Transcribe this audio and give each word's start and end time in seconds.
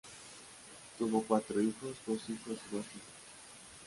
Tuvo 0.97 1.21
cuatro 1.21 1.61
hijos: 1.61 1.95
dos 2.07 2.21
hijos 2.27 2.57
y 2.57 2.75
dos 2.75 2.85
hijas. 2.87 3.07